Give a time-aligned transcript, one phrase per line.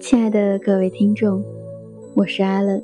[0.00, 1.42] 亲爱的各位听众，
[2.14, 2.82] 我是阿伦。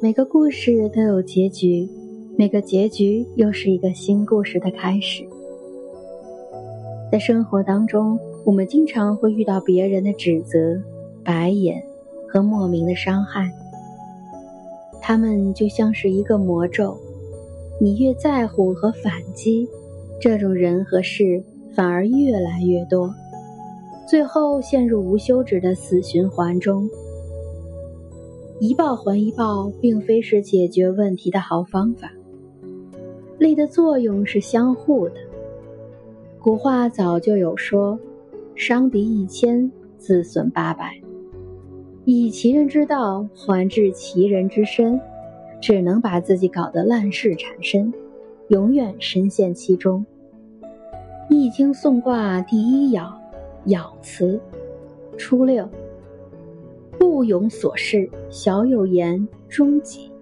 [0.00, 1.88] 每个故事都有结局，
[2.36, 5.24] 每个结局又是一个新故事的开始。
[7.12, 10.80] 在生活当中，我们经常会遇到别人的指责、
[11.24, 11.82] 白眼
[12.28, 13.50] 和莫名的伤害，
[15.00, 16.96] 他们就像是一个魔咒。
[17.80, 19.68] 你越在乎和反击，
[20.20, 21.42] 这种人和事
[21.76, 23.14] 反而越来越多。
[24.08, 26.88] 最后陷入无休止的死循环中，
[28.60, 32.10] 一报还一报，并非是解决问题的好方法。
[33.38, 35.16] 力的作用是相互的。
[36.40, 37.98] 古话早就有说
[38.54, 40.98] ：“伤敌一千，自损八百。”
[42.06, 44.98] 以其人之道还治其人之身，
[45.60, 47.92] 只能把自己搞得烂事缠身，
[48.48, 50.00] 永远深陷其中。
[51.28, 53.12] 《易经》颂卦第一爻。
[53.66, 54.40] 爻辞：
[55.18, 55.68] 初六，
[57.00, 60.12] 不勇所事，小有言，终己。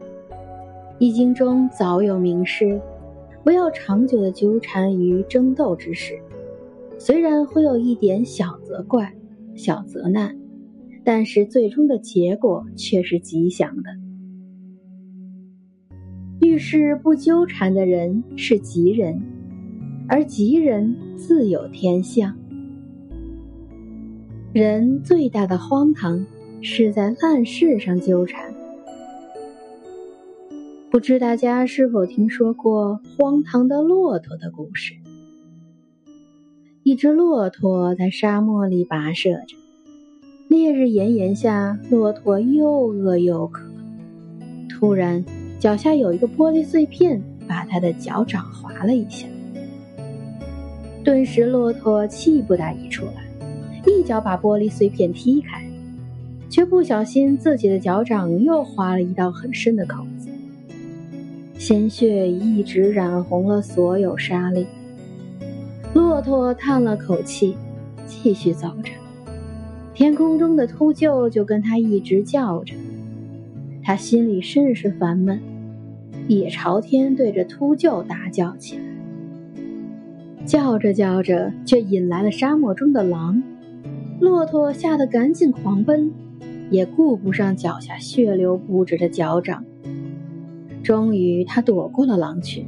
[0.98, 2.80] 易经中早有明示，
[3.42, 6.18] 不要长久的纠缠于争斗之事。
[6.98, 9.12] 虽然会有一点小责怪、
[9.54, 10.34] 小责难，
[11.04, 13.90] 但是最终的结果却是吉祥的。
[16.40, 19.20] 遇事不纠缠的人是吉人，
[20.06, 22.36] 而吉人自有天相。
[24.52, 26.24] 人最大的荒唐，
[26.60, 28.52] 是在烂事上纠缠。
[30.90, 34.94] 不知大家是否听说过荒唐的骆驼的故事？
[36.82, 39.56] 一只骆驼在沙漠里跋涉着，
[40.48, 43.64] 烈日炎炎下，骆驼又饿又渴。
[44.68, 45.24] 突然，
[45.58, 49.26] 脚下有一个玻璃碎片，把他的脚掌划了一下。
[51.04, 53.22] 顿时，骆驼气不打一处来。
[53.86, 55.62] 一脚把玻璃碎片踢开，
[56.48, 60.30] 却不小心自己的脚掌又划了一道很深的口子，
[61.58, 64.64] 鲜血一直染红了所有沙砾。
[65.92, 67.54] 骆驼叹了口气，
[68.06, 68.90] 继续走着。
[69.92, 72.74] 天空中的秃鹫就跟他一直叫着，
[73.82, 75.38] 他心里甚是烦闷，
[76.26, 78.82] 也朝天对着秃鹫大叫起来。
[80.46, 83.42] 叫着叫着，却引来了沙漠中的狼。
[84.20, 86.12] 骆驼吓得赶紧狂奔，
[86.70, 89.64] 也顾不上脚下血流不止的脚掌。
[90.82, 92.66] 终于，他躲过了狼群，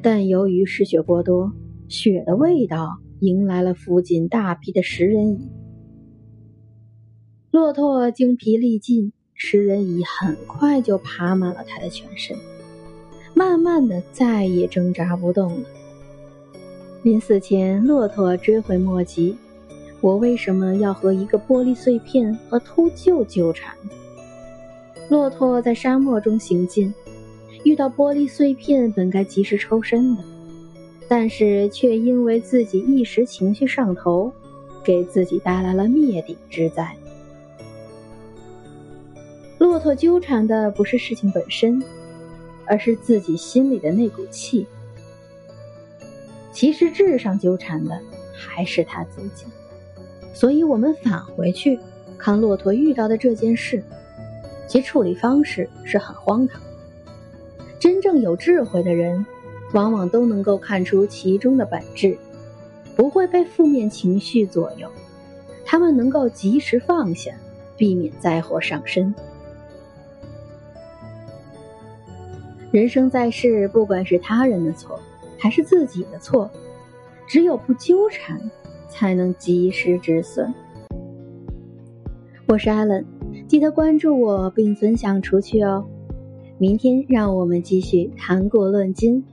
[0.00, 1.52] 但由于失血过多，
[1.88, 5.50] 血的味道迎来了附近大批的食人蚁。
[7.50, 12.36] 骆驼精疲力尽，食人蚁很快就爬满了他的全身，
[13.34, 15.68] 慢慢的再也挣扎不动了。
[17.04, 19.36] 临死前，骆驼追悔莫及。
[20.00, 23.76] 我为什么要和一个玻璃碎片和秃鹫纠缠？
[25.10, 26.94] 骆驼在沙漠中行进，
[27.62, 30.24] 遇到玻璃碎片，本该及时抽身的，
[31.06, 34.32] 但是却因为自己一时情绪上头，
[34.82, 36.96] 给自己带来了灭顶之灾。
[39.58, 41.82] 骆驼纠缠的不是事情本身，
[42.64, 44.66] 而是自己心里的那股气。
[46.54, 48.00] 其实智上纠缠的
[48.32, 49.44] 还是他自己。
[50.32, 51.78] 所以，我们返回去
[52.16, 53.82] 看骆驼遇到的这件事，
[54.68, 56.62] 其处理方式是很荒唐。
[57.78, 59.26] 真正有智慧的人，
[59.72, 62.16] 往往都能够看出其中的本质，
[62.96, 64.88] 不会被负面情绪左右。
[65.66, 67.32] 他们能够及时放下，
[67.76, 69.12] 避免灾祸上身。
[72.70, 74.98] 人生在世，不管是他人的错，
[75.44, 76.50] 还是自己的错，
[77.26, 78.40] 只有不纠缠。
[78.88, 80.54] 才能及时止损。
[82.46, 83.04] 我是艾伦，
[83.48, 85.84] 记得关注我并分享出去哦。
[86.58, 89.24] 明天让我们继续谈古论今，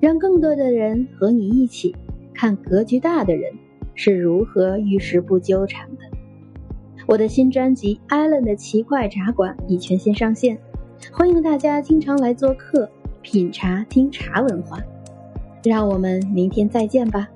[0.00, 1.96] 让更多的人和你一起
[2.34, 3.54] 看格局大的人
[3.94, 6.02] 是如何遇事不纠缠的。
[7.06, 10.58] 我的新专辑《艾伦的奇怪茶馆》已全线上线，
[11.10, 12.88] 欢迎大家经常来做客，
[13.22, 14.78] 品茶听茶文化。
[15.68, 17.28] 让我们明天再见吧。